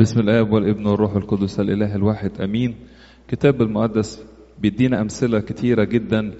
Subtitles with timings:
[0.00, 2.74] بسم الآب والابن والروح القدس الإله الواحد آمين.
[3.28, 4.22] كتاب المقدس
[4.58, 6.34] بيدينا أمثلة كتيرة جدا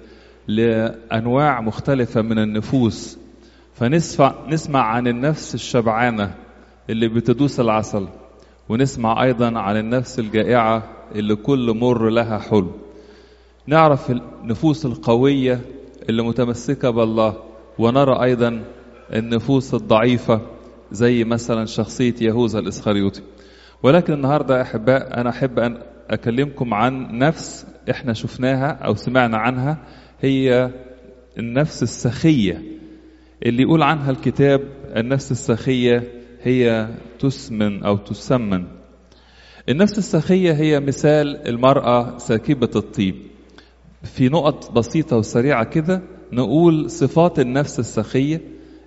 [0.47, 3.17] لأنواع مختلفة من النفوس.
[3.73, 6.35] فنسمع نسمع عن النفس الشبعانة
[6.89, 8.07] اللي بتدوس العسل
[8.69, 10.83] ونسمع أيضا عن النفس الجائعة
[11.15, 12.71] اللي كل مر لها حلو
[13.67, 15.61] نعرف النفوس القوية
[16.09, 17.35] اللي متمسكة بالله
[17.79, 18.63] ونرى أيضا
[19.13, 20.41] النفوس الضعيفة
[20.91, 23.21] زي مثلا شخصية يهوذا الإسخريوطي.
[23.83, 25.77] ولكن النهارده يا أحباء أنا أحب أن
[26.09, 29.77] أكلمكم عن نفس إحنا شفناها أو سمعنا عنها
[30.21, 30.69] هي
[31.37, 32.61] النفس السخية.
[33.45, 34.61] اللي يقول عنها الكتاب
[34.95, 36.03] النفس السخية
[36.43, 36.87] هي
[37.19, 38.65] تسمن أو تسمن.
[39.69, 43.15] النفس السخية هي مثال المرأة ساكبة الطيب.
[44.03, 46.01] في نقط بسيطة وسريعة كده
[46.33, 48.41] نقول صفات النفس السخية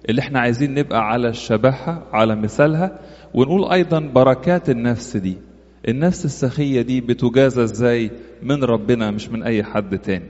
[0.09, 2.99] اللي إحنا عايزين نبقى على شبهها على مثالها.
[3.35, 5.37] ونقول أيضا بركات النفس دي.
[5.89, 8.11] النفس السخية دي بتجازى إزاي
[8.43, 10.29] من ربنا مش من أي حد تاني.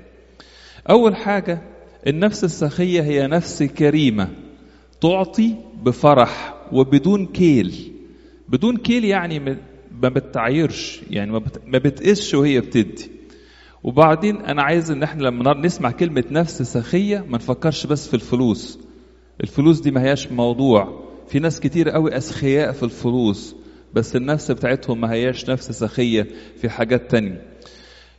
[0.90, 1.62] أول حاجة
[2.06, 4.28] النفس السخية هي نفس كريمة
[5.00, 7.92] تعطي بفرح وبدون كيل.
[8.48, 9.38] بدون كيل يعني
[10.02, 11.32] ما بتعايرش يعني
[11.66, 13.10] ما بتقسش وهي بتدي.
[13.84, 18.78] وبعدين أنا عايز إن إحنا لما نسمع كلمة نفس سخية ما نفكرش بس في الفلوس.
[19.40, 21.11] الفلوس دي ما هياش موضوع.
[21.28, 23.54] في ناس كتير قوي أسخياء في الفلوس
[23.94, 26.26] بس النفس بتاعتهم ما هياش نفس سخية
[26.60, 27.42] في حاجات تانية.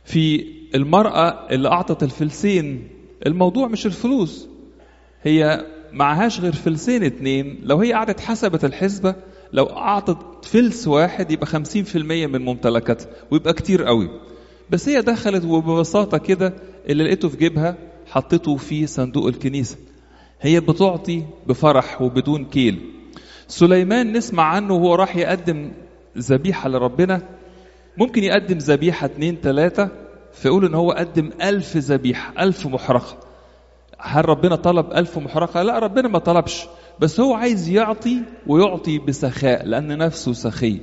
[0.04, 2.88] في المرأة اللي أعطت الفلسين
[3.26, 4.48] الموضوع مش الفلوس
[5.22, 7.58] هي معهاش غير فلسين اتنين.
[7.62, 9.14] لو هي قعدت حسبت الحسبة
[9.52, 14.10] لو أعطت فلس واحد يبقى خمسين في المية من ممتلكاتها ويبقى كتير قوي.
[14.70, 16.54] بس هي دخلت وببساطة كده
[16.88, 19.76] اللي لقيته في جيبها حطيته في صندوق الكنيسة.
[20.40, 22.90] هي بتعطي بفرح وبدون كيل.
[23.48, 25.72] سليمان نسمع عنه وهو راح يقدم
[26.18, 27.22] ذبيحة لربنا.
[27.96, 29.88] ممكن يقدم ذبيحة اتنين تلاتة
[30.32, 33.16] فيقول إن هو قدم ألف ذبيحة ألف محرقة.
[33.98, 36.66] هل ربنا طلب ألف محرقة؟ لا ربنا ما طلبش.
[36.98, 40.80] بس هو عايز يعطي ويعطي بسخاء لأن نفسه سخي.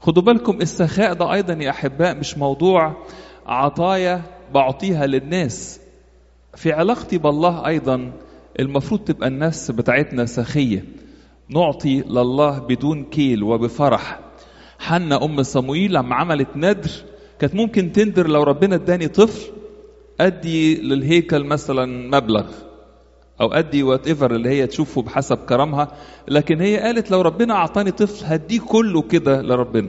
[0.00, 2.96] خدوا بالكم السخاء ده أيضا يا أحباء مش موضوع
[3.46, 4.22] عطايا
[4.54, 5.80] بعطيها للناس.
[6.54, 8.12] في علاقتي بالله أيضا
[8.60, 10.84] المفروض تبقى النفس بتاعتنا سخية.
[11.48, 14.20] نعطي لله بدون كيل وبفرح.
[14.78, 16.90] حنا أم صموئيل لما عملت ندر
[17.38, 19.50] كانت ممكن تندر لو ربنا اداني طفل
[20.20, 21.86] أدي للهيكل مثلا
[22.18, 22.46] مبلغ
[23.40, 25.88] أو أدي whatever اللي هي تشوفه بحسب كرمها.
[26.28, 29.88] لكن هي قالت لو ربنا أعطاني طفل هديه كله كده لربنا.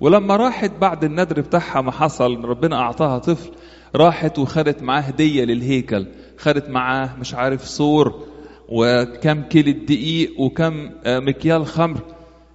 [0.00, 3.50] ولما راحت بعد الندر بتاعها ما حصل ربنا أعطاها طفل
[3.96, 6.06] راحت وخدت معاه هدية للهيكل.
[6.40, 8.26] خدت معاه مش عارف صور
[8.68, 12.00] وكم كيلو دقيق وكم مكيال خمر.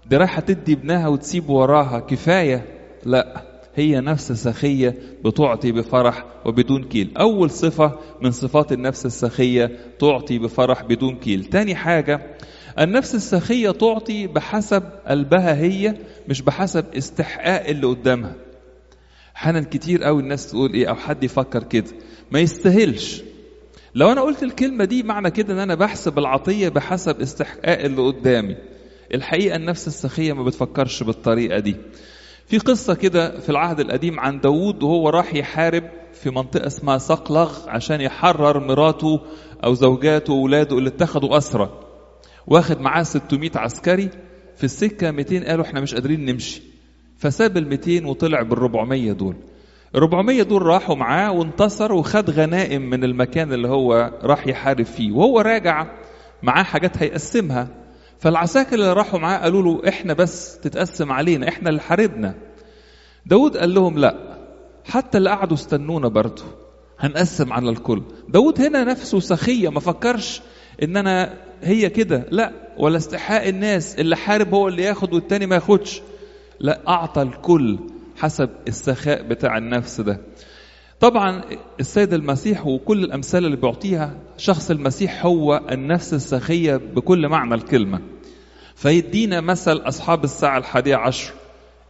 [0.10, 2.00] دي رايحة تدي ابنها وتسيب وراها.
[2.00, 2.66] كفاية؟
[3.06, 3.42] لا
[3.76, 7.18] هي نفس سخية بتعطي بفرح وبدون كيل.
[7.18, 11.44] أول صفة من صفات النفس السخية تعطي بفرح بدون كيل.
[11.44, 12.36] تاني حاجة
[12.80, 15.96] النفس السخية تعطي بحسب قلبها هي
[16.28, 18.36] مش بحسب استحقاق اللي قدامها.
[19.36, 21.92] أحيانا كتير قوي الناس تقول إيه أو حد يفكر كده.
[22.32, 23.22] ما يستاهلش.
[23.96, 28.56] لو أنا قلت الكلمة دي معنى كده إن أنا بحسب العطية بحسب استحقاق اللي قدامي.
[29.14, 31.76] الحقيقة النفس السخية ما بتفكرش بالطريقة دي.
[32.48, 35.84] في قصة كده في العهد القديم عن داوود وهو راح يحارب
[36.14, 39.22] في منطقة اسمها صقلغ عشان يحرر مراته
[39.64, 41.80] أو زوجاته واولاده اللي اتخذوا اسرى
[42.48, 44.10] واخد معاه 600 عسكري.
[44.58, 46.62] في السكة 200 قالوا إحنا مش قادرين نمشي.
[47.18, 49.36] فساب ال 200 وطلع بال 400 دول.
[49.96, 55.12] 400 دول راحوا معاه وانتصر وخد غنائم من المكان اللي هو راح يحارب فيه.
[55.12, 55.88] وهو راجع
[56.44, 57.68] معاه حاجات هيقسمها.
[58.20, 62.36] فالعساكر اللي راحوا معاه قالوا له إحنا بس تتقسم علينا إحنا اللي حاربنا.
[63.26, 64.38] داود قال لهم لا
[64.86, 66.44] حتى اللي قعدوا استنونا برضه.
[67.00, 68.02] هنقسم على الكل.
[68.30, 70.42] داود هنا نفسه سخية ما فكرش
[70.84, 71.34] إن أنا
[71.64, 72.26] هي كده.
[72.32, 76.02] لا ولا استحقاق الناس اللي حارب هو اللي ياخد والتاني ما ياخدش.
[76.60, 77.80] لا أعطى الكل
[78.18, 80.22] حسب السخاء بتاع النفس ده.
[81.00, 81.42] طبعا
[81.80, 88.00] السيد المسيح وكل الأمثال اللي بيعطيها شخص المسيح هو النفس السخية بكل معنى الكلمة.
[88.76, 91.34] فيدينا مثل أصحاب الساعة الحادية عشر.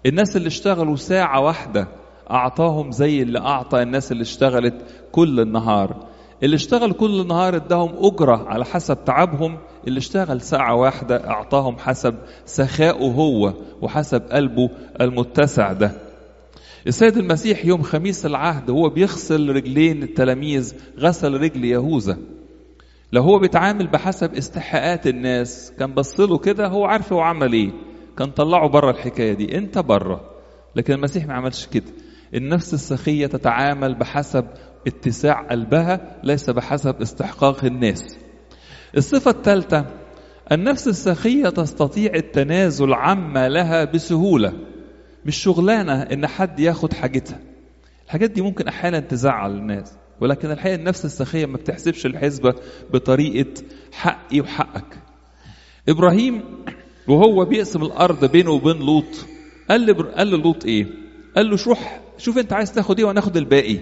[0.05, 1.87] الناس اللي اشتغلوا ساعة واحدة
[2.31, 4.75] أعطاهم زي اللي أعطى الناس اللي اشتغلت
[5.11, 6.05] كل النهار.
[6.43, 9.57] اللي اشتغل كل النهار اداهم أجرة على حسب تعبهم
[9.87, 14.69] اللي اشتغل ساعة واحدة أعطاهم حسب سخائه هو وحسب قلبه
[15.01, 16.04] المتسع ده.
[16.87, 22.17] السيد المسيح يوم خميس العهد هو بيغسل رجلين التلاميذ غسل رجل يهوذا.
[23.11, 25.73] لو هو بيتعامل بحسب استحقاقات الناس.
[25.79, 27.71] كان بص له كده هو عارف هو عمل إيه.
[28.17, 29.57] كان طلعه بره الحكاية دي.
[29.57, 30.21] أنت بره
[30.75, 31.91] لكن المسيح ما عملش كده.
[32.33, 34.45] النفس السخية تتعامل بحسب
[34.87, 38.17] اتساع قلبها ليس بحسب استحقاق الناس.
[38.97, 39.85] الصفة الثالثة
[40.51, 44.53] النفس السخية تستطيع التنازل عما لها بسهولة.
[45.25, 47.39] مش شغلانة إن حد ياخد حاجتها.
[48.05, 52.55] الحاجات دي ممكن أحيانا تزعل الناس ولكن الحقيقة النفس السخية ما بتحسبش الحسبة
[52.93, 53.53] بطريقة
[53.91, 54.97] حقي وحقك.
[55.89, 56.43] إبراهيم
[57.07, 59.25] وهو بيقسم الأرض بينه وبين لوط
[59.69, 60.87] قال لي قال لوط إيه؟
[61.35, 63.79] قال له روح شوف أنت عايز تاخد إيه وناخد الباقي.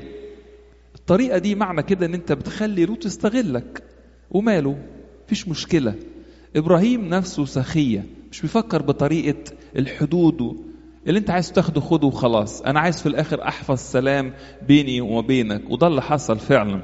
[0.95, 3.84] الطريقة دي معنى كده إن أنت بتخلي لوط يستغلك
[4.31, 4.78] وماله؟
[5.25, 5.95] مفيش مشكلة.
[6.56, 9.44] إبراهيم نفسه سخية مش بيفكر بطريقة
[9.75, 10.73] الحدود
[11.08, 12.62] اللي انت عايز تاخده خده وخلاص.
[12.62, 14.34] أنا عايز في الآخر احفظ سلام
[14.68, 15.70] بيني وبينك.
[15.70, 16.82] وده اللي حصل فعلا.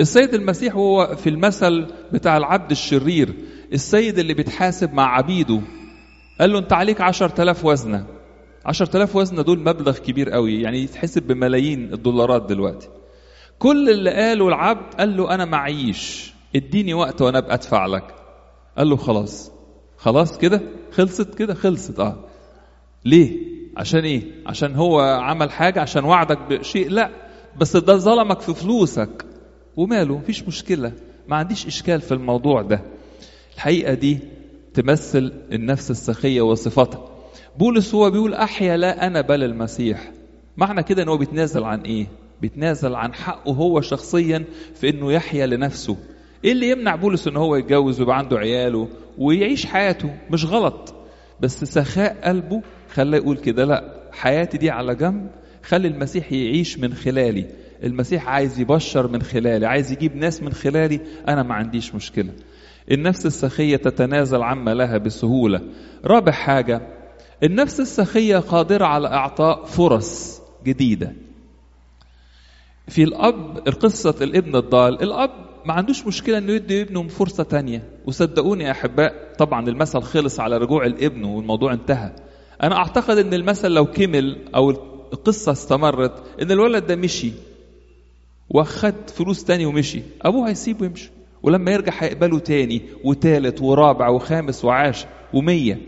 [0.00, 3.34] السيد المسيح هو في المثل بتاع العبد الشرير
[3.72, 5.60] السيد اللي بيتحاسب مع عبيده
[6.40, 8.06] قال له انت عليك عشر تلاف وزنة.
[8.66, 12.88] عشر تلاف وزنة دول مبلغ كبير قوي يعني يتحسب بملايين الدولارات دلوقتي.
[13.58, 18.14] كل اللي قاله العبد قال له أنا معيش اديني وقت وأنا أبقى أدفع لك.
[18.78, 19.52] قال له خلاص.
[19.96, 20.62] خلاص كده؟
[20.92, 22.27] خلصت كده؟ خلصت آه.
[23.04, 23.36] ليه؟
[23.76, 27.10] عشان إيه؟ عشان هو عمل حاجة عشان وعدك بشيء؟ لا.
[27.60, 29.24] بس ده ظلمك في فلوسك.
[29.76, 30.92] وماله؟ مفيش مشكلة.
[31.28, 32.80] ما عنديش إشكال في الموضوع ده.
[33.54, 34.18] الحقيقة دي
[34.74, 37.08] تمثل النفس السخية وصفتها
[37.58, 40.10] بولس هو بيقول أحيا لا أنا بل المسيح.
[40.56, 42.06] معنى كده أنه بيتنازل عن إيه؟
[42.40, 45.96] بيتنازل عن حقه هو شخصيا في أنه يحيا لنفسه.
[46.44, 50.94] إيه اللي يمنع بولس أنه هو يتجوز ويبقى عنده عياله ويعيش حياته؟ مش غلط.
[51.40, 55.30] بس سخاء قلبه خلاه يقول كده لا حياتي دي على جنب
[55.62, 57.46] خلي المسيح يعيش من خلالي.
[57.84, 62.30] المسيح عايز يبشر من خلالي عايز يجيب ناس من خلالي أنا ما عنديش مشكلة.
[62.90, 65.60] النفس السخية تتنازل عما لها بسهولة.
[66.04, 66.80] رابع حاجة
[67.42, 71.12] النفس السخية قادرة على إعطاء فرص جديدة.
[72.88, 75.30] في الأب قصه الابن الضال الأب
[75.66, 77.82] ما عندوش مشكلة إنه يدي ابنه فرصة تانية.
[78.06, 82.12] وصدقوني يا أحباء طبعا المثل خلص على رجوع الابن والموضوع انتهى.
[82.62, 84.70] أنا أعتقد إن المثل لو كمل أو
[85.12, 87.32] القصة استمرت إن الولد ده مشي
[88.50, 91.10] واخد فلوس تاني ومشي أبوه هيسيبه يمشي
[91.42, 95.78] ولما يرجع هيقبله تاني وتالت ورابع وخامس وعاشر ومية.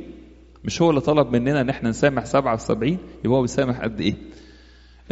[0.65, 4.15] مش هو اللي طلب مننا إن إحنا نسامح سبعة وسبعين؟ يبقى هو بيسامح قد إيه؟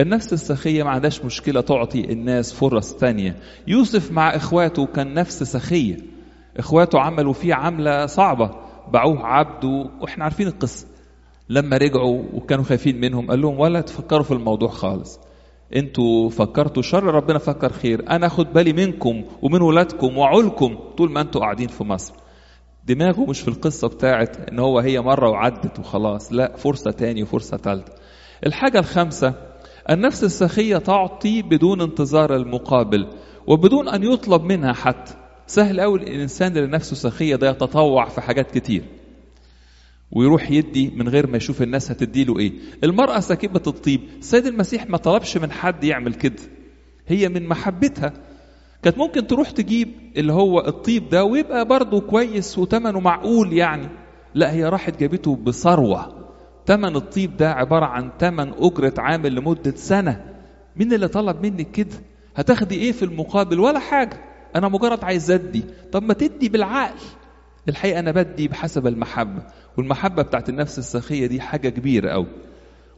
[0.01, 3.37] النفس السخية ما عندهاش مشكلة تعطي الناس فرص تانية.
[3.67, 5.97] يوسف مع إخواته كان نفس سخية.
[6.57, 8.51] إخواته عملوا فيه عملة صعبة
[8.93, 9.65] باعوه عبد
[10.01, 10.87] وإحنا عارفين القصة.
[11.51, 15.21] لما رجعوا وكانوا خايفين منهم قال لهم ولا تفكروا في الموضوع خالص.
[15.77, 18.11] أنتوا فكرتوا شر ربنا فكر خير.
[18.11, 22.15] أنا اخد بالي منكم ومن ولادكم وعولكم طول ما أنتوا قاعدين في مصر.
[22.87, 27.57] دماغه مش في القصة بتاعت إن هو هي مرة وعدت وخلاص لا فرصة تاني وفرصة
[27.57, 27.93] تالتة.
[28.47, 29.35] الحاجة الخامسة
[29.91, 33.07] النفس السخية تعطي بدون انتظار المقابل
[33.47, 35.15] وبدون أن يطلب منها حتى
[35.47, 38.85] سهل أوي الإنسان اللي نفسه سخية ده يتطوع في حاجات كتير.
[40.13, 42.53] ويروح يدي من غير ما يشوف الناس هتديله إيه؟
[42.85, 44.01] المرأة ساكبة الطيب.
[44.19, 46.43] السيد المسيح ما طلبش من حد يعمل كده.
[47.07, 48.13] هي من محبتها.
[48.83, 53.89] كانت ممكن تروح تجيب اللي هو الطيب ده ويبقى برضه كويس وثمنه معقول يعني.
[54.35, 56.29] لا هي راحت جابته بثروة.
[56.67, 60.25] تمن الطيب ده عبارة عن تمن أجرة عامل لمدة سنة.
[60.77, 61.97] مين اللي طلب منك كده؟
[62.37, 64.21] هتاخدي إيه في المقابل؟ ولا حاجة.
[64.57, 65.65] أنا مجرد عايز أدي.
[65.93, 66.99] طب ما تدي بالعقل.
[67.69, 69.43] الحقيقة أنا بدي بحسب المحبة
[69.77, 72.27] والمحبة بتاعت النفس السخية دي حاجة كبيرة أوي.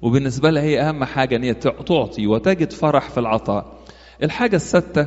[0.02, 3.78] وبالنسبة لها هي أهم حاجة أن هي تعطي وتجد فرح في العطاء.
[4.22, 5.06] الحاجة الستة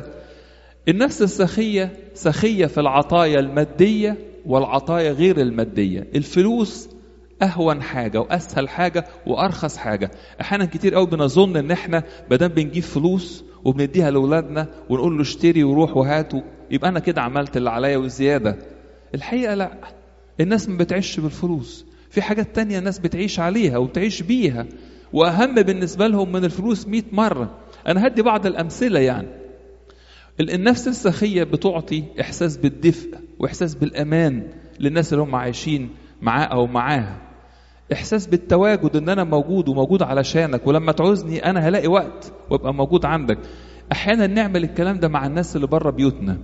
[0.88, 4.16] النفس السخية سخية في العطايا المادية
[4.46, 6.00] والعطايا غير المادية.
[6.14, 6.88] الفلوس
[7.42, 10.10] أهون حاجة وأسهل حاجة وأرخص حاجة.
[10.40, 15.96] أحيانا كتير قوي بنظن إن إحنا بدل بنجيب فلوس وبنديها لأولادنا ونقول له اشتري وروح
[15.96, 16.32] وهات
[16.70, 18.56] يبقى أنا كده عملت اللي عليا وزيادة.
[19.14, 19.72] الحقيقة لا.
[20.40, 21.86] الناس ما بتعيش بالفلوس.
[22.10, 24.66] في حاجات تانية الناس بتعيش عليها وبتعيش بيها.
[25.12, 27.58] وأهم بالنسبة لهم من الفلوس 100 مرة.
[27.86, 29.28] أنا هدي بعض الأمثلة يعني.
[30.40, 34.48] النفس السخية بتعطي إحساس بالدفء وإحساس بالأمان
[34.80, 35.90] للناس اللي هم عايشين
[36.22, 37.20] معاه أو معاها.
[37.92, 40.66] إحساس بالتواجد إن أنا موجود وموجود علشانك.
[40.66, 43.38] ولما تعوزني أنا هلاقي وقت وأبقى موجود عندك.
[43.92, 46.38] أحيانا نعمل الكلام ده مع الناس اللي بره بيوتنا.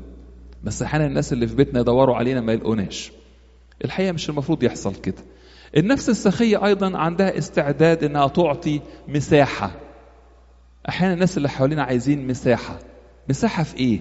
[0.64, 3.12] بس أحيانا الناس اللي في بيتنا يدوروا علينا ما يلقوناش.
[3.84, 5.22] الحقيقة مش المفروض يحصل كده.
[5.76, 9.70] النفس السخية أيضا عندها استعداد إنها تعطي مساحة.
[10.88, 12.78] أحيانا الناس اللي حوالينا عايزين مساحة.
[13.28, 14.00] مساحة في إيه؟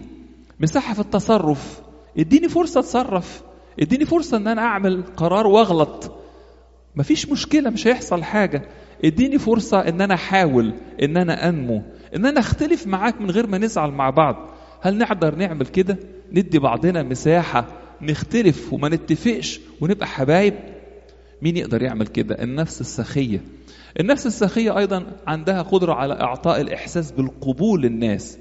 [0.59, 1.81] مساحة في التصرف.
[2.17, 3.41] إديني فرصة أتصرف.
[3.81, 6.11] إديني فرصة إن أنا أعمل قرار وأغلط.
[6.95, 8.61] مفيش مشكلة مش هيحصل حاجة.
[9.05, 10.73] إديني فرصة إن أنا أحاول
[11.03, 11.81] إن أنا أنمو
[12.15, 14.35] إن أنا أختلف معاك من غير ما نزعل مع بعض.
[14.81, 15.97] هل نقدر نعمل كده؟
[16.33, 17.65] ندي بعضنا مساحة
[18.01, 20.53] نختلف وما نتفقش ونبقى حبايب.
[21.41, 23.41] مين يقدر يعمل كده؟ النفس السخية.
[23.99, 28.37] النفس السخية أيضا عندها قدرة على إعطاء الإحساس بالقبول للناس.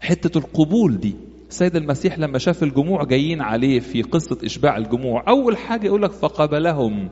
[0.00, 1.14] حتة القبول دي
[1.48, 6.12] السيد المسيح لما شاف الجموع جايين عليه في قصة إشباع الجموع أول حاجة يقول لك
[6.12, 7.08] فقبلهم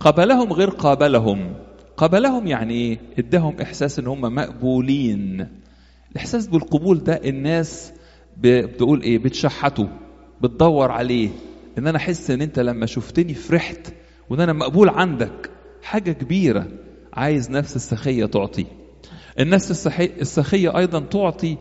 [0.00, 1.54] قبلهم غير قابلهم.
[1.96, 5.48] قبلهم يعني إيه؟ ادهم إحساس إن هم مقبولين.
[6.12, 7.92] الإحساس بالقبول ده الناس
[8.40, 9.88] بتقول إيه؟ بتشحته
[10.42, 11.28] بتدور عليه.
[11.78, 13.92] إن أنا أحس إن أنت لما شفتني فرحت
[14.30, 15.50] وإن أنا مقبول عندك
[15.82, 16.66] حاجة كبيرة.
[17.12, 18.66] عايز نفس السخية تعطي.
[19.40, 21.56] النفس السخية أيضا تعطي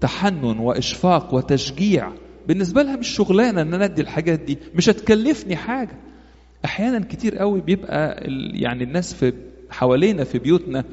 [0.00, 2.12] تحنن وإشفاق وتشجيع.
[2.48, 5.96] بالنسبة لها مش شغلانة إن أنا أدي الحاجات دي مش هتكلفني حاجة.
[6.64, 9.32] أحيانا كتير قوي بيبقى يعني الناس في
[9.70, 10.88] حوالينا في بيوتنا بي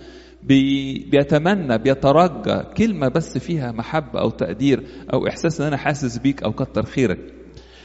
[0.48, 4.84] بيتمنى بيترجى كلمة بس فيها محبة أو تقدير
[5.14, 7.20] أو إحساس إن أنا حاسس بيك أو كتر خيرك.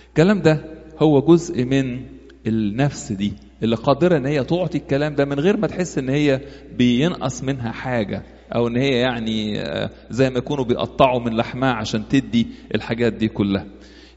[0.08, 0.64] الكلام ده
[1.02, 2.00] هو جزء من
[2.46, 6.40] النفس دي اللي قادرة إن هي تعطي الكلام ده من غير ما تحس إن هي
[6.78, 8.22] بينقص منها حاجة
[8.54, 9.64] أو إن هي يعني
[10.10, 13.66] زي ما يكونوا بيقطعوا من لحمها عشان تدي الحاجات دي كلها.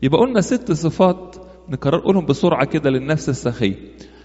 [0.04, 1.36] يبقى قلنا ست صفات
[1.70, 3.76] نكرر قولهم بسرعة كده للنفس السخية.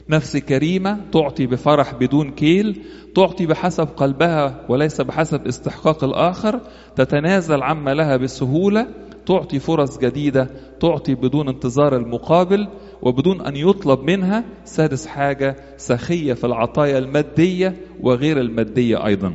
[0.08, 2.82] نفس كريمة تعطي بفرح بدون كيل
[3.14, 6.60] تعطي بحسب قلبها وليس بحسب استحقاق الآخر
[6.96, 8.86] تتنازل عما لها بسهولة
[9.26, 12.68] تعطي فرص جديدة تعطي بدون انتظار المقابل
[13.02, 19.34] وبدون أن يطلب منها سادس حاجة سخية في العطايا المادية وغير المادية أيضا.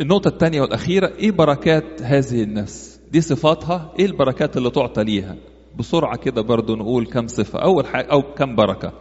[0.00, 5.36] النقطة الثانية والأخيرة إيه بركات هذه النفس؟ دي صفاتها إيه البركات اللي تعطى ليها؟
[5.78, 7.58] بسرعة كده برضو نقول كم صفة.
[7.58, 8.92] أول حاجة أو كم بركة.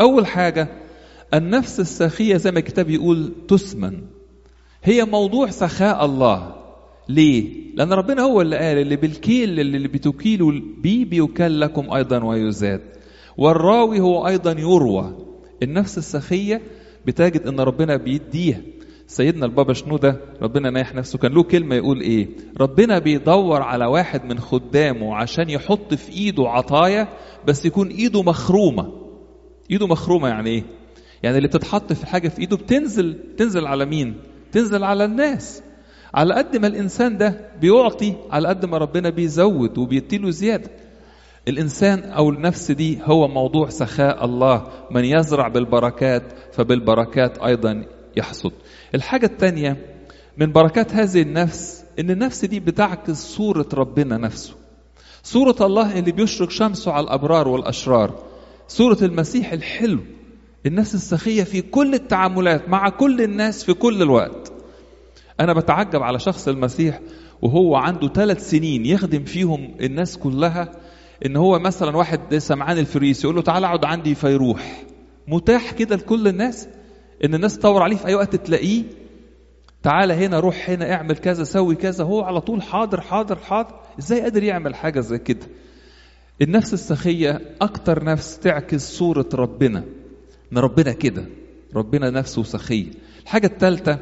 [0.00, 0.68] أول حاجة
[1.34, 4.02] النفس السخية زي ما الكتاب يقول تسمن.
[4.84, 6.54] هي موضوع سخاء الله.
[7.08, 12.80] ليه؟ لأن ربنا هو اللي قال اللي بالكيل اللي بتكيلوا بيه بيكال لكم أيضا ويزاد
[13.36, 15.16] والراوي هو أيضا يروى.
[15.62, 16.62] النفس السخية
[17.06, 18.60] بتجد أن ربنا بيديها.
[19.10, 22.28] سيدنا البابا شنودة ربنا نايح نفسه كان له كلمة يقول إيه؟
[22.60, 27.08] ربنا بيدور على واحد من خدامه عشان يحط في إيده عطايا
[27.46, 28.92] بس يكون إيده مخرومة.
[29.70, 30.62] إيده مخرومة يعني إيه؟
[31.22, 34.14] يعني اللي بتتحط في حاجة في إيده بتنزل تنزل على مين؟
[34.52, 35.62] تنزل على الناس.
[36.14, 40.70] على قد ما الإنسان ده بيعطي على قد ما ربنا بيزود وبيديله زيادة.
[41.48, 44.68] الإنسان أو النفس دي هو موضوع سخاء الله.
[44.90, 46.22] من يزرع بالبركات
[46.52, 47.84] فبالبركات أيضا
[48.18, 48.52] يحصد.
[48.94, 49.76] الحاجة الثانية
[50.38, 54.54] من بركات هذه النفس إن النفس دي بتعكس صورة ربنا نفسه.
[55.22, 58.22] صورة الله اللي بيشرق شمسه على الأبرار والأشرار.
[58.68, 60.00] صورة المسيح الحلو.
[60.66, 64.52] النفس السخية في كل التعاملات مع كل الناس في كل الوقت.
[65.40, 67.00] أنا بتعجب على شخص المسيح
[67.42, 70.72] وهو عنده ثلاث سنين يخدم فيهم الناس كلها
[71.26, 74.82] إن هو مثلا واحد سمعان الفريسي يقول له تعالى أقعد عندي فيروح.
[75.28, 76.68] متاح كده لكل الناس؟
[77.24, 78.84] إن الناس تدور عليه في أي وقت تلاقيه
[79.82, 83.74] تعالى هنا روح هنا اعمل كذا سوي كذا هو على طول حاضر حاضر حاضر.
[83.98, 85.46] إزاي قادر يعمل حاجة زي كده؟
[86.42, 89.84] النفس السخية أكتر نفس تعكس صورة ربنا.
[90.52, 91.24] إن ربنا كده
[91.74, 92.90] ربنا نفسه سخية
[93.22, 93.98] الحاجة الثالثة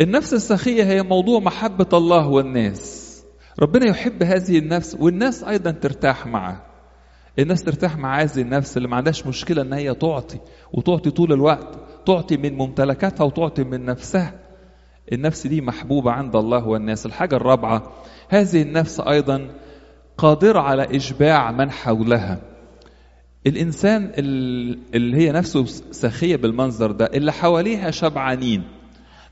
[0.00, 3.02] النفس السخية هي موضوع محبة الله والناس.
[3.60, 6.66] ربنا يحب هذه النفس والناس أيضا ترتاح معه
[7.38, 10.38] الناس ترتاح مع هذه النفس اللي ما عندهاش مشكلة إن هي تعطي
[10.72, 11.78] وتعطي طول الوقت.
[12.06, 14.34] تعطي من ممتلكاتها وتعطي من نفسها.
[15.12, 17.06] النفس دي محبوبة عند الله والناس.
[17.06, 17.92] الحاجة الرابعة
[18.28, 19.48] هذه النفس أيضا
[20.18, 22.38] قادرة على إشباع من حولها.
[23.46, 24.12] الإنسان
[24.94, 28.62] اللي هي نفسه سخية بالمنظر ده اللي حواليها شبعانين.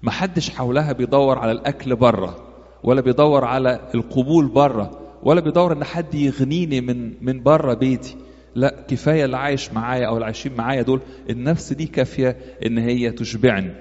[0.03, 2.37] محدش حولها بيدور على الأكل بره
[2.85, 8.17] ولا بيدور على القبول بره ولا بيدور إن حد يغنيني من من بره بيتي.
[8.55, 13.11] لا كفاية اللي عايش معايا أو اللي عايشين معايا دول النفس دي كافية إن هي
[13.11, 13.73] تشبعني.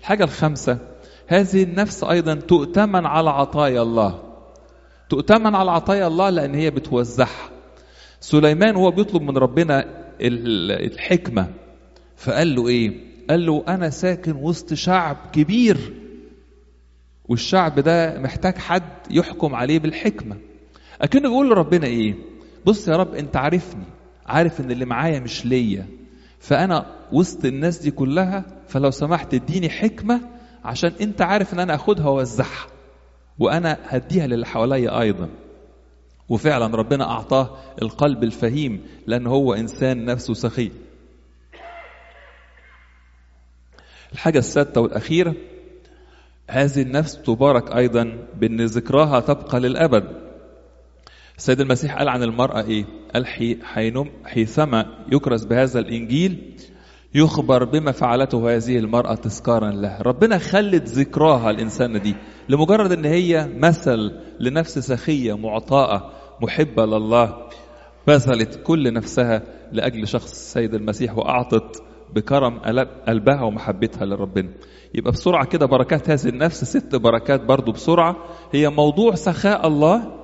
[0.00, 0.78] الحاجة الخامسة
[1.26, 4.22] هذه النفس أيضا تؤتمن على عطايا الله.
[5.08, 7.50] تؤتمن على عطايا الله لأن هي بتوزعها.
[8.20, 9.84] سليمان هو بيطلب من ربنا
[10.20, 11.46] الحكمة.
[12.16, 12.92] فقال له إيه؟
[13.30, 15.92] قال له أنا ساكن وسط شعب كبير.
[17.28, 20.36] والشعب ده محتاج حد يحكم عليه بالحكمة.
[21.02, 22.14] أكنه بيقول لربنا إيه؟
[22.66, 23.84] بص يا رب أنت عارفني.
[24.28, 25.86] عارف إن اللي معايا مش ليا.
[26.40, 30.20] فأنا وسط الناس دي كلها فلو سمحت اديني حكمة
[30.64, 32.66] عشان أنت عارف إن أنا أخدها وأوزعها.
[33.38, 35.28] وأنا هديها للي حواليا أيضا.
[36.28, 40.70] وفعلا ربنا أعطاه القلب الفهيم لأن هو إنسان نفسه سخي.
[44.12, 45.34] الحاجة السادسة والأخيرة
[46.50, 50.27] هذه النفس تبارك أيضا بأن ذكراها تبقى للأبد.
[51.38, 56.54] السيد المسيح قال عن المرأة إيه؟ قال حي حينم حيثما يكرس بهذا الإنجيل
[57.14, 62.14] يخبر بما فعلته هذه المرأة تذكارا له ربنا خلت ذكراها الإنسانة دي
[62.48, 67.48] لمجرد أن هي مثل لنفس سخية معطاءة محبة لله
[68.06, 69.42] بذلت كل نفسها
[69.72, 71.82] لأجل شخص السيد المسيح وأعطت
[72.14, 72.58] بكرم
[73.08, 74.48] قلبها ومحبتها لربنا.
[74.94, 78.16] يبقى بسرعة كده بركات هذه النفس ست بركات برضو بسرعة.
[78.52, 80.17] هي موضوع سخاء الله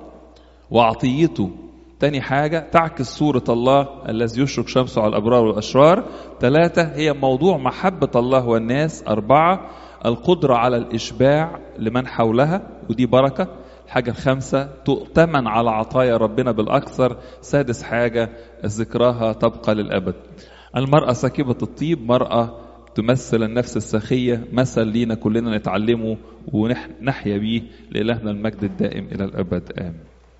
[0.71, 1.51] وعطيته.
[1.99, 6.05] تاني حاجة تعكس صورة الله الذي يشرق شمسه على الأبرار والأشرار.
[6.39, 9.03] ثلاثة هي موضوع محبة الله والناس.
[9.07, 9.69] أربعة
[10.05, 13.47] القدرة على الإشباع لمن حولها ودي بركة.
[13.85, 17.17] الحاجة الخامسة تؤتمن على عطايا ربنا بالأكثر.
[17.41, 18.29] سادس حاجة
[18.65, 20.15] ذكراها تبقى للأبد.
[20.77, 22.59] المرأة ساكبة الطيب مرأة
[22.95, 24.47] تمثل النفس السخية.
[24.53, 26.17] مثل لينا كلنا نتعلمه
[26.53, 29.71] ونحيا بيه لإلهنا المجد الدائم إلى الأبد.
[29.79, 30.14] آمين.